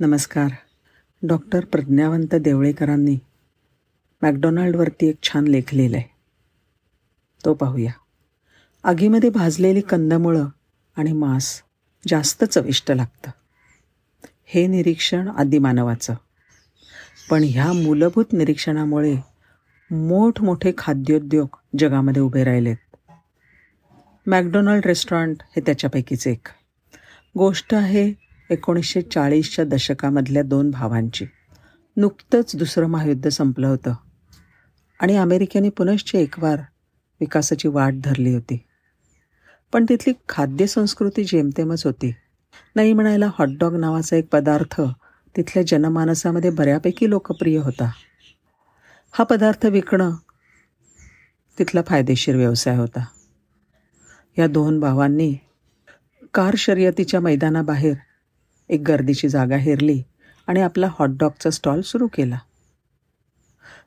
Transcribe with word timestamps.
नमस्कार. 0.00 0.48
डॉक्टर 1.22 1.64
प्रज्ञावंत 1.64 2.34
देवळेकरांनी 2.34 3.18
मॅकडोनाल्डवरती 4.22 5.06
एक 5.06 5.16
छान 5.22 5.44
लेख 5.44 5.74
लिहिला 5.74 5.96
आहे 5.96 6.10
तो 7.44 7.54
पाहूया. 7.54 7.92
आगीमध्ये 8.84 9.30
भाजलेली 9.30 9.80
कंदमुळं 9.80 10.46
आणि 10.96 11.12
मांस 11.12 11.62
जास्त 12.08 12.44
चविष्ट 12.44 12.90
लागतं. 12.90 13.30
हे 14.44 14.66
निरीक्षण 14.66 15.28
आदिमानवाचं. 15.28 16.14
पण 17.30 17.42
ह्या 17.44 17.72
मूलभूत 17.72 18.32
निरीक्षणामुळे 18.32 19.16
मोठमोठे 19.90 20.72
खाद्योद्योग 20.78 21.48
जगामध्ये 21.78 22.22
उभे 22.22 22.44
राहिलेत. 22.44 23.10
मॅकडोनाल्ड 24.26 24.86
रेस्टॉरंट 24.86 25.36
हे 25.42 25.60
त्याच्यापैकीच 25.60 26.26
एक. 26.26 26.48
गोष्ट 27.38 27.74
आहे 27.74 28.29
एकोणीसशे 28.50 29.02
चाळीसच्या 29.02 29.64
दशकामधल्या 29.64 30.42
दोन 30.42 30.70
भावांची. 30.70 31.26
नुकतंच 31.96 32.56
दुसरं 32.56 32.86
महायुद्ध 32.86 33.28
संपलं 33.28 33.66
होतं. 33.66 33.94
आणि 35.00 35.16
अमेरिकेने 35.16 35.68
पुनश्च 35.68 36.14
एकवार 36.14 36.56
विकासाची 37.20 37.68
वाट 37.68 37.92
धरली 38.04 38.34
होती. 38.34 38.58
पण 39.72 39.86
तिथली 39.88 40.12
खाद्यसंस्कृती 40.28 41.24
जेमतेमच 41.24 41.86
होती. 41.86 42.14
नाही 42.76 42.92
म्हणायला 42.92 43.30
हॉटडॉग 43.38 43.76
नावाचा 43.76 44.16
एक 44.16 44.28
पदार्थ 44.32 44.80
तिथल्या 45.36 45.62
जनमानसामध्ये 45.66 46.50
बऱ्यापैकी 46.50 47.10
लोकप्रिय 47.10 47.58
होता. 47.58 47.90
हा 49.12 49.24
पदार्थ 49.24 49.66
विकणं 49.66 50.10
तिथला 51.58 51.80
फायदेशीर 51.86 52.36
व्यवसाय 52.36 52.76
होता. 52.76 53.06
या 54.38 54.46
दोन 54.46 54.80
भावांनी 54.80 55.34
कार 56.34 56.54
शर्यतीच्या 56.58 57.20
मैदानाबाहेर 57.20 57.94
एक 58.70 58.82
गर्दीची 58.86 59.28
जागा 59.28 59.56
हेरली 59.56 60.02
आणि 60.46 60.60
आपला 60.60 60.88
हॉटडॉगचा 60.90 61.50
स्टॉल 61.50 61.80
सुरू 61.80 62.06
केला. 62.06 62.38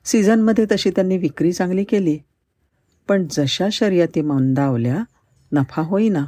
सीझनमध्ये 0.04 0.66
तशी 0.72 0.90
त्यांनी 0.90 1.18
विक्री 1.18 1.52
चांगली 1.52 1.84
केली 1.84 2.18
पण 3.08 3.26
जशा 3.30 3.68
शर्यती 3.72 4.20
मंदावल्या 4.20 5.04
नफा 5.52 5.82
होईना. 5.82 6.24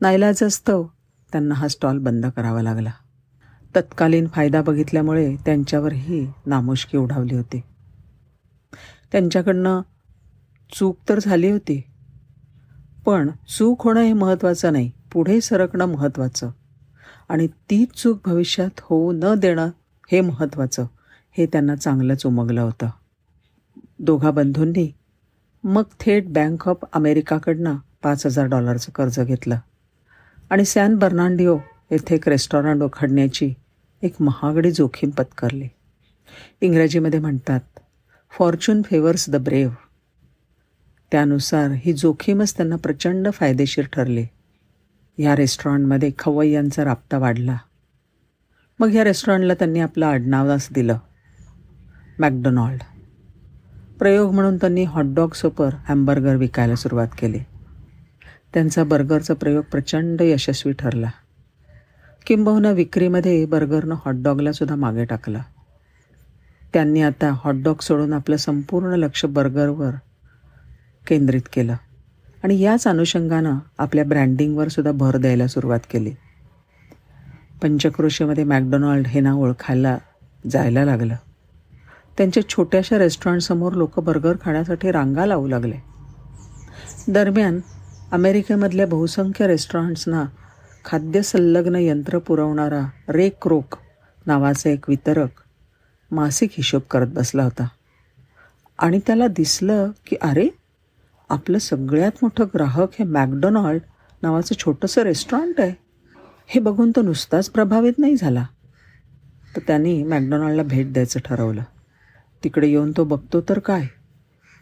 नाईलाजस्तव 0.00 0.86
त्यांना 1.32 1.54
हा 1.54 1.68
स्टॉल 1.68 1.98
बंद 1.98 2.26
करावा 2.26 2.62
लागला. 2.62 2.90
तत्कालीन 3.76 4.26
फायदा 4.26 4.62
बघितल्यामुळे 4.62 5.36
त्यांच्यावरही 5.36 6.32
नामुष्की 6.46 6.98
उडावली 6.98 7.34
होती. 7.34 7.60
त्यांच्याकडनं 9.12 9.80
चूक 10.72 10.98
तर 11.08 11.18
झाली 11.18 11.50
होती 11.50 11.82
पण 13.06 13.30
चूक 13.58 13.82
होणं 13.82 14.00
हे 14.00 14.12
महत्त्वाचं 14.12 14.72
नाही 14.72 14.90
पुढे 15.12 15.40
सरकणं 15.40 15.84
महत्त्वाचं. 15.84 16.50
आणि 17.28 17.46
तीच 17.46 17.88
चूक 17.94 18.28
भविष्यात 18.28 18.70
होऊ 18.80 19.12
न 19.12 19.34
देणं 19.34 19.70
हे 20.12 20.20
महत्त्वाचं 20.20 20.86
हे 21.32 21.46
त्यांना 21.46 21.76
चांगलंच 21.76 22.26
उमगलं 22.26 22.60
होतं. 22.60 22.88
दोघा 23.98 24.30
बंधूंनी 24.30 24.92
मग 25.64 25.82
थेट 26.00 26.28
बँक 26.28 26.68
ऑफ 26.68 26.76
अमेरिकाकडनं 26.92 27.76
पाच 28.02 28.26
हजार 28.26 28.46
डॉलरचं 28.46 28.92
कर्ज 28.92 29.20
घेतलं. 29.20 29.58
आणि 30.50 30.64
सॅन 30.64 30.94
बर्नांडिओ 30.94 31.58
येथे 31.90 32.14
एक 32.14 32.28
रेस्टॉरंट 32.28 32.82
उघडण्याची 32.82 33.54
एक 34.02 34.14
महागडी 34.20 34.70
जोखीम 34.70 35.10
पत्करली. 35.10 35.68
इंग्रजीमध्ये 36.60 37.20
म्हणतात 37.20 37.60
फॉर्च्यून 38.38 38.82
फेवर्स 38.82 39.30
द 39.30 39.36
ब्रेव्ह 39.36 39.74
त्यानुसार 41.12 41.70
ही 41.70 41.92
जोखीमच 41.92 42.56
त्यांना 42.56 42.76
प्रचंड 42.76 43.28
फायदेशीर 43.32 43.86
ठरली. 43.92 44.26
या 45.18 45.36
रेस्टॉरंटमध्ये 45.36 46.10
खवय्यांचा 46.18 46.84
राबता 46.84 47.18
वाढला. 47.18 47.56
मग 48.80 48.94
या 48.94 49.04
रेस्टॉरंटला 49.04 49.54
त्यांनी 49.54 49.80
आपलं 49.80 50.06
आडनावच 50.06 50.68
दिलं. 50.74 50.98
मॅकडोनाल्ड. 52.18 52.80
प्रयोग 53.98 54.34
म्हणून 54.34 54.56
त्यांनी 54.56 54.84
हॉटडॉग 54.84 55.30
सोपर 55.30 55.70
हॅम्बर्गर 55.84 56.36
विकायला 56.36 56.74
सुरुवात 56.74 57.08
केली. 57.18 57.38
त्यांचा 58.54 58.84
बर्गरचा 58.84 59.34
प्रयोग 59.34 59.64
प्रचंड 59.64 60.20
यशस्वी 60.20 60.72
ठरला. 60.72 61.10
किंबहुना 62.26 62.70
विक्रीमध्ये 62.70 63.46
बर्गरनं 63.46 63.94
हॉटडॉगला 64.04 64.52
सुद्धा 64.52 64.74
मागे 64.74 65.04
टाकलं. 65.04 65.40
त्यांनी 66.72 67.02
आता 67.02 67.38
हॉटडॉग 67.44 67.82
सोडून 67.82 68.12
आपलं 68.12 68.36
संपूर्ण 68.36 68.94
लक्ष 68.94 69.24
बर्गरवर 69.24 69.90
केंद्रित 71.06 71.42
केलं. 71.52 71.76
आणि 72.44 72.60
याच 72.60 72.88
अनुषंगानं 72.88 73.58
आपल्या 73.78 74.04
ब्रँडिंगवर 74.04 74.68
सुद्धा 74.68 74.92
भर 74.92 75.16
द्यायला 75.16 75.46
सुरुवात 75.46 75.80
केली. 75.90 76.12
पंचक्रोशीमध्ये 77.62 78.44
मॅकडोनाल्ड 78.44 79.06
हे 79.06 79.20
नाव 79.20 79.40
ओळखायला 79.40 79.98
जायला 80.50 80.84
लागलं. 80.84 81.14
त्यांच्या 82.18 82.48
छोट्याशा 82.48 82.98
रेस्टॉरंटसमोर 82.98 83.72
लोक 83.72 84.00
बर्गर 84.00 84.32
खाण्यासाठी 84.42 84.90
रांगा 84.90 85.26
लावू 85.26 85.48
लागले. 85.48 85.76
दरम्यान 87.08 87.60
अमेरिकेमधल्या 88.12 88.86
बहुसंख्य 88.86 89.46
रेस्टॉरंट्सना 89.46 90.24
खाद्य 90.84 91.22
संलग्न 91.22 91.74
यंत्र 91.74 92.18
पुरवणारा 92.18 92.82
रेक 93.08 93.46
रोक 93.46 93.76
नावाचा 94.26 94.70
एक 94.70 94.88
वितरक 94.88 95.30
मासिक 96.10 96.50
हिशोब 96.52 96.82
करत 96.90 97.06
बसला 97.06 97.44
होता. 97.44 97.68
आणि 98.78 99.00
त्याला 99.06 99.26
दिसलं 99.26 99.90
की 100.06 100.16
अरे 100.22 100.48
आपलं 101.28 101.58
सगळ्यात 101.58 102.12
मोठं 102.22 102.44
ग्राहक 102.54 102.88
हे 102.98 103.04
मॅकडोनाल्ड 103.04 103.80
नावाचं 104.22 104.54
छोटंसं 104.54 105.02
रेस्टॉरंट 105.02 105.60
आहे. 105.60 105.72
हे 106.46 106.60
बघून 106.60 106.90
तो 106.90 107.02
नुसताच 107.02 107.50
प्रभावित 107.50 107.92
नाही 107.98 108.16
झाला. 108.16 108.46
तर 109.56 109.60
त्यांनी 109.66 110.02
मॅकडोनॉल्डला 110.02 110.62
भेट 110.62 110.92
द्यायचं 110.92 111.20
ठरवलं. 111.24 111.62
तिकडे 112.44 112.68
येऊन 112.68 112.92
तो 112.96 113.04
बघतो 113.04 113.40
तर 113.40 113.58
काय? 113.58 113.86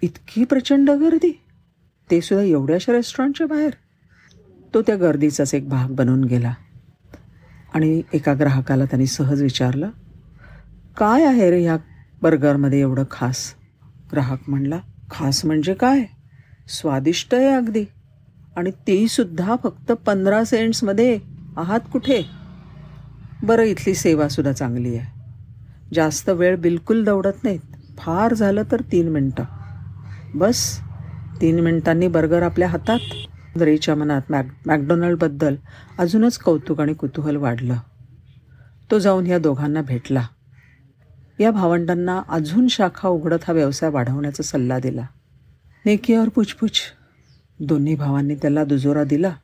इतकी 0.03 0.45
प्रचंड 0.45 0.91
गर्दी. 0.91 1.43
ते 2.11 2.21
सुद्धा 2.21 2.45
एवढ्याशा 2.45 2.93
रेस्टॉरंटच्या 2.93 3.47
बाहेर. 3.47 3.71
तो 4.75 4.83
त्या 4.83 4.97
गर्दीचाच 4.97 5.55
एक 5.55 5.69
भाग 5.69 5.91
बनून 5.91 6.25
गेला. 6.25 6.55
आणि 7.75 8.03
एका 8.13 8.35
ग्राहकाला 8.35 8.85
त्यांनी 8.85 9.07
सहज 9.07 9.43
विचारलं 9.43 9.91
काय 10.97 11.25
आहे 11.25 11.51
रे 11.51 11.63
ह्या 11.63 11.77
बर्गरमध्ये 12.23 12.81
एवढं 12.81 13.05
खास? 13.11 13.55
ग्राहक 14.13 14.39
म्हणला 14.49 14.81
खास 15.11 15.45
म्हणजे 15.45 15.75
काय? 15.75 16.05
स्वादिष्ट 16.73 17.35
आहे 17.35 17.49
अगदी. 17.49 17.85
आणि 18.57 18.71
तीसुद्धा 18.71 19.57
फक्त 19.63 19.93
पंधरा 19.93 20.45
सेंट्समध्ये 20.45 21.19
आहात 21.57 21.81
कुठे? 21.93 22.23
बरं 23.43 23.63
इथली 23.63 23.95
सेवासुद्धा 23.95 24.53
चांगली 24.53 24.97
आहे. 24.97 25.21
जास्त 25.95 26.29
वेळ 26.29 26.57
बिलकुल 26.57 27.05
दौडत 27.05 27.45
नाहीत. 27.45 27.61
फार 27.99 28.35
झालं 28.35 28.63
तर 28.73 28.81
तीन 28.81 29.09
मिनटं. 29.09 29.45
बस 30.35 30.81
तीन 31.41 31.61
मिनिटांनी 31.61 32.09
बर्गर 32.09 32.43
आपल्या 32.43 32.69
हातात. 32.69 32.99
रेच्या 33.57 33.95
मनात 33.95 34.23
मॅक 34.31 34.47
मॅकडोनाल्डबद्दल 34.67 35.55
अजूनच 35.99 36.39
कौतुक 36.39 36.81
आणि 36.81 36.95
कुतूहल 36.95 37.37
वाढलं. 37.37 37.75
तो 38.91 38.99
जाऊन 38.99 39.27
या 39.27 39.39
दोघांना 39.39 39.83
भेटला. 39.83 40.27
या 41.41 41.51
भावंडांना 41.51 42.23
अजून 42.29 42.69
शाखा 42.69 43.09
उघडत 43.09 43.39
हा 43.49 43.53
व्यवसाय 43.53 43.91
वाढवण्याचा 43.91 44.43
सल्ला 44.43 44.79
दिला. 44.79 45.03
नेकीवर 45.87 46.29
पुछपुछ. 46.29 46.81
दोन्ही 47.61 47.95
भावांनी 47.95 48.35
त्याला 48.35 48.65
दुजोरा 48.65 49.05
दिला 49.05 49.37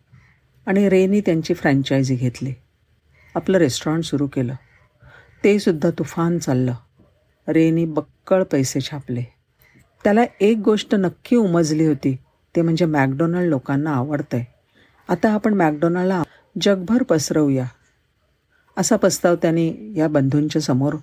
आणि 0.67 0.89
रेनी 0.89 1.21
त्यांची 1.21 1.55
फ्रँचायझी 1.55 2.15
घेतली. 2.17 2.53
आपलं 3.35 3.59
रेस्टॉरंट 3.59 4.05
सुरू 4.05 4.27
केलं. 4.27 4.55
ते 5.45 5.59
सुद्धा 5.59 5.91
तुफान 5.91 6.39
चाललं. 6.39 6.75
रेनी 7.49 7.85
बक्कळ 7.85 8.43
पैसे 8.43 8.81
छापले. 8.81 9.23
त्याला 10.05 10.25
एक 10.41 10.59
गोष्ट 10.59 10.95
नक्की 10.95 11.37
उमजली 11.37 11.87
होती 11.87 12.17
ते 12.57 12.63
म्हणजे 12.63 12.85
मॅकडोनाल्ड 12.85 13.49
लोकांना 13.49 13.91
आवडतं 13.91 14.37
आहे 14.37 14.45
आता 15.09 15.33
आपण 15.33 15.55
मॅकडोनाल्डला 15.55 16.23
जगभर 16.63 17.03
पसरवूया. 17.03 17.67
असा 18.77 18.97
प्रस्ताव 18.97 19.37
त्यांनी 19.37 19.93
या 19.97 20.09
बंधूंच्या 20.09 20.63
समोर 20.63 20.95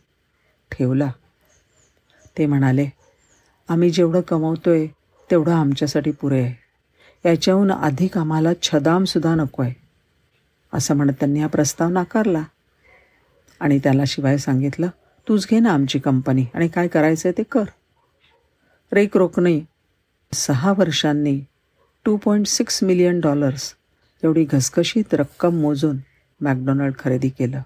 ठेवला. 0.72 1.12
ते 2.38 2.46
म्हणाले 2.46 2.90
आम्ही 3.70 3.90
जेवढं 3.90 4.22
कमवतोय 4.22 4.88
तेवढं 5.32 5.52
आमच्यासाठी 5.52 6.12
पुरे 6.12 6.42
आहे. 6.44 7.30
याच्याहून 7.30 7.72
अधिक 7.72 8.18
आम्हाला 8.18 8.50
छदामसुद्धा 8.62 9.36
नको 9.36 9.64
आहे 9.64 9.74
असं 10.74 10.96
म्हणत 10.96 11.14
त्यांनी 11.20 11.40
हा 11.40 11.48
प्रस्ताव 11.48 11.90
नाकारला. 11.90 12.44
आणि 13.60 13.80
त्याला 13.80 14.04
शिवाय 14.08 14.38
सांगितलं 14.38 14.88
तूच 15.28 15.48
घे 15.50 15.60
ना 15.60 15.72
आमची 15.72 16.00
कंपनी 16.00 16.46
आणि 16.54 16.68
काय 16.68 16.88
करायचं 16.88 17.30
आहे 17.30 17.38
ते 17.38 17.44
कर. 17.44 17.64
रेक 18.94 19.18
रोकणे 19.18 19.60
सहा 20.34 20.74
वर्षांनी 20.78 21.40
two 22.06 22.18
point 22.18 22.48
six 22.48 22.84
million 22.84 23.20
dollars 23.20 23.74
एवढी 24.24 24.44
घसघशीत 24.44 25.14
रक्कम 25.14 25.56
मोजून 25.56 25.98
मॅकडोनाल्ड 26.42 26.94
खरेदी 27.00 27.30
केलं. 27.30 27.62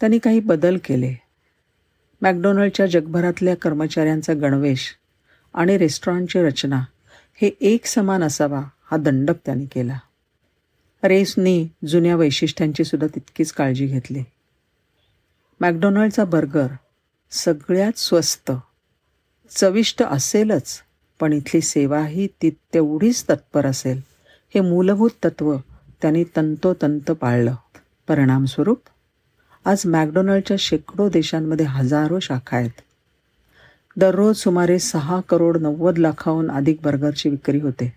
त्यांनी 0.00 0.18
काही 0.18 0.40
बदल 0.40 0.76
केले. 0.84 1.14
मॅकडोनल्डच्या 2.22 2.86
जगभरातल्या 2.86 3.56
कर्मचाऱ्यांचा 3.56 4.32
गणवेश 4.32 4.96
आणि 5.54 5.78
रेस्टॉरंटची 5.78 6.42
रचना 6.42 6.84
हे 7.34 7.50
एक 7.60 7.86
समान 7.86 8.22
असावा 8.22 8.62
हा 8.90 8.96
दंडक 8.96 9.34
त्याने 9.46 9.64
केला. 9.64 9.98
रेसने 11.04 11.72
जुन्या 11.86 12.16
वैशिष्ट्यांची 12.16 12.84
सुद्धा 12.84 13.06
तितकीच 13.14 13.52
काळजी 13.52 13.86
घेतली. 13.86 14.22
मॅकडोनल्डचा 15.60 16.24
बर्गर 16.24 16.66
सगळ्यात 17.30 17.98
स्वस्त 17.98 18.52
चविष्ट 19.50 20.02
असेलच 20.02 20.80
पण 21.20 21.32
इथली 21.32 21.60
सेवाही 21.60 22.26
ती 22.26 22.50
तेवढीच 22.50 23.24
तत्पर 23.24 23.66
असेल 23.66 24.00
हे 24.54 24.60
मूलभूत 24.60 25.10
तत्त्व 25.24 25.56
त्यांनी 26.02 26.24
तंतोतंत 26.36 27.10
पाळलं. 27.10 27.54
परिणामस्वरूप 28.08 28.80
आज 29.64 29.82
मॅकडोनल्डच्या 29.86 30.56
शेकडो 30.60 31.08
देशांमध्ये 31.08 31.66
हजारो 31.66 32.20
शाखा 32.20 32.56
आहेत. 32.56 32.80
दररोज 33.96 34.36
सुमारे 34.36 34.78
सहा 34.78 35.20
करोड 35.20 35.56
नव्वद 35.56 35.98
लाखाहून 35.98 36.50
अधिक 36.50 36.78
बर्गरची 36.82 37.28
विक्री 37.28 37.60
होते. 37.60 37.92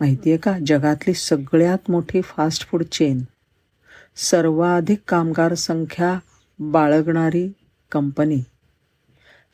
माहिती 0.00 0.30
आहे 0.30 0.38
का? 0.38 0.58
जगातली 0.66 1.14
सगळ्यात 1.14 1.90
मोठी 1.90 2.20
फास्ट 2.20 2.68
फूड 2.68 2.82
चेन 2.82 3.22
सर्वाधिक 4.16 4.98
कामगार 5.08 5.54
संख्या 5.54 6.18
बाळगणारी 6.58 7.52
कंपनी 7.92 8.40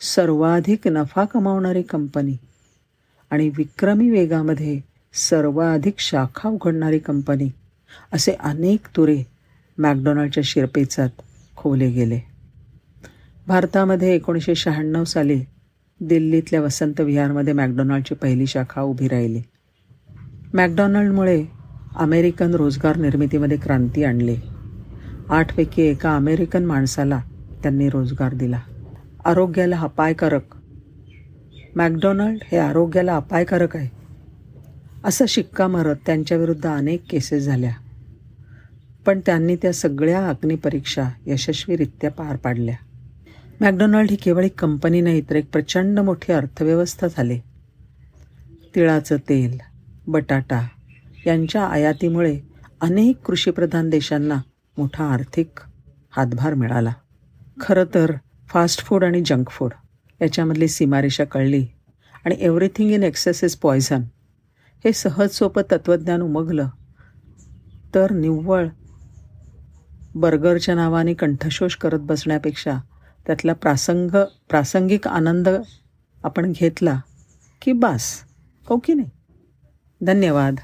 सर्वाधिक 0.01 0.89
नफा 0.89 1.25
कमावणारी 1.25 1.83
कंपनी 1.83 2.37
आणि 3.31 3.49
विक्रमी 3.49 4.11
वेगामध्ये 4.11 4.81
सर्वाधिक 5.15 5.95
शाखा 5.99 6.49
उघडणारी 6.49 6.99
कंपनी 6.99 7.51
असे 8.13 8.33
अनेक 8.33 8.87
तुरे 8.97 9.23
मॅकडोनाल्डच्या 9.79 10.43
शिरपेचात 10.47 11.09
खोवले 11.57 11.91
गेले. 11.91 12.38
भारतामध्ये 13.49 14.15
एकोणीसशे 14.15 14.55
शहाण्णव 14.55 15.05
साली 15.05 15.41
दिल्लीतल्या 16.01 16.61
वसंत 16.61 17.01
विहारमध्ये 17.01 17.53
मॅकडोनाल्डची 17.53 18.15
पहिली 18.15 18.47
शाखा 18.47 18.81
उभी 18.81 19.09
राहिली. 19.09 19.43
मॅकडॉनल्डमुळे 20.55 21.45
अमेरिकन 21.97 22.55
रोजगार 22.55 22.97
निर्मितीमध्ये 22.97 23.57
क्रांती 23.57 24.05
आणली. 24.05 24.37
आठपैकी 25.29 25.83
एका 25.83 26.17
अमेरिकन 26.17 26.65
माणसाला 26.65 27.21
त्यांनी 27.63 27.89
रोजगार 27.89 28.35
दिला. 28.35 28.61
आरोग्याला 29.25 29.79
अपायकारक. 29.79 30.43
मॅकडॉनल्ड 31.77 32.39
हे 32.53 32.59
आरोग्याला 32.59 33.17
अपायकारक 33.17 33.77
आहे. 33.77 33.89
असं 35.05 35.25
शिक्का 35.29 35.69
मारत 35.69 35.97
त्यांच्याविरुद्ध 36.07 36.67
अनेक 36.67 37.03
केसेस 37.11 37.45
झाल्या. 37.45 37.73
पण 39.07 39.21
त्यांनी 39.27 39.57
त्या 39.57 39.73
सगळ्या 39.73 40.29
अग्निपरीक्षा 40.29 41.09
यशस्वीरित्या 41.27 42.11
पार 42.11 42.37
पाडल्या. 42.37 42.75
मॅकडोनाल्ड 43.61 44.11
ही 44.11 44.17
केवळ 44.17 44.45
एक 44.45 44.59
कंपनी 44.61 45.01
नाही 45.01 45.21
तर 45.31 45.37
एक 45.37 45.51
प्रचंड 45.53 45.99
मोठी 45.99 46.33
अर्थव्यवस्था 46.33 47.07
झाली. 47.07 47.39
तिळाचं 48.75 49.17
तेल 49.29 49.59
बटाटा 50.07 50.61
यांच्या 51.27 51.65
आयातीमुळे 51.65 52.39
अनेक 52.81 53.17
कृषीप्रधान 53.27 53.89
देशांना 53.91 54.37
मोठा 54.77 55.05
आर्थिक 55.05 55.61
हातभार 56.11 56.55
मिळाला. 56.55 56.93
खरं 57.61 57.85
तर 57.95 58.13
फास्ट 58.49 58.85
फूड 58.85 59.05
आणि 59.05 59.23
जंक 59.27 59.51
फूड 59.51 59.73
याच्यामधली 60.21 60.69
सीमारेषा 60.69 61.25
कळली 61.25 61.67
आणि 62.25 62.37
everything 62.41 62.91
in 62.91 63.03
excess 63.03 63.43
is 63.45 63.57
poison 63.57 64.03
हे 64.85 64.93
सहज 64.93 65.31
सोपं 65.31 65.63
तत्त्वज्ञान 65.71 66.23
उमगलं 66.23 66.69
तर 67.95 68.13
निव्वळ 68.13 68.67
बर्गरच्या 70.15 70.75
नावाने 70.75 71.15
कंठशोष 71.15 71.77
करत 71.77 72.01
बसण्यापेक्षा 72.01 72.79
त्यातला 73.29 73.53
प्रासंग 73.53 74.11
प्रासंगिक 74.49 75.09
आनंद 75.09 75.49
आपण 76.25 76.53
घेतला 76.53 77.01
की 77.63 77.73
बास 77.73 78.23
हो 78.69 78.79
की 78.79 78.95
नाही? 78.95 79.11
धन्यवाद. 80.01 80.57